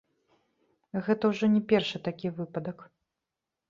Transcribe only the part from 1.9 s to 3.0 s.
такі выпадак.